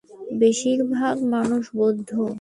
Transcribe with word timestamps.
বেশীরভাগ 0.41 1.15
মানুষ 1.33 1.63
বৌদ্ধ। 1.77 2.11